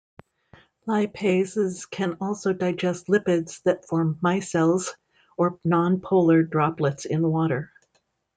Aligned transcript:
Lipases 0.87 1.87
can 1.87 2.17
also 2.21 2.53
digest 2.53 3.05
lipids 3.05 3.61
that 3.65 3.85
form 3.85 4.15
micelles 4.23 4.89
or 5.37 5.59
nonpolar 5.63 6.49
droplets 6.49 7.05
in 7.05 7.21
water. 7.29 7.71